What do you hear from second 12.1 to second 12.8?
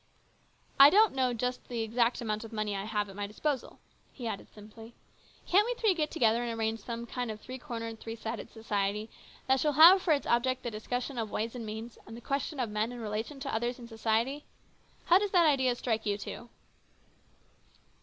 the questions of